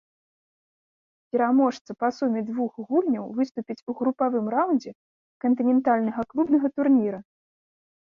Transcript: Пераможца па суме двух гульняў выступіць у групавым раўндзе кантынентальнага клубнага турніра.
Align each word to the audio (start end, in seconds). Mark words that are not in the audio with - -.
Пераможца 1.35 1.91
па 2.05 2.09
суме 2.21 2.41
двух 2.49 2.71
гульняў 2.89 3.25
выступіць 3.41 3.79
у 3.89 3.97
групавым 4.03 4.45
раўндзе 4.57 4.91
кантынентальнага 5.49 6.21
клубнага 6.35 6.67
турніра. 6.79 7.19